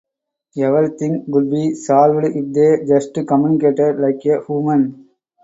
Everything 0.57 1.27
could 1.31 1.51
be 1.51 1.75
solved 1.75 2.25
if 2.25 2.53
they 2.55 2.83
just 2.87 3.13
communicated 3.27 3.99
like 3.99 4.25
a 4.25 4.43
human. 4.47 5.07